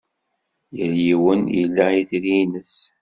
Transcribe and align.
Yal 0.77 0.93
yiwen 1.05 1.41
ila 1.61 1.85
itri-nnes. 2.01 2.75